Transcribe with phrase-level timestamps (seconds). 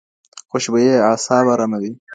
[0.51, 1.91] خوشبویي اعصاب اراموي.